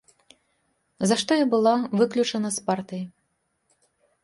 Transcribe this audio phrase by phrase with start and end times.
[1.11, 3.05] За што і была выключана з партыі.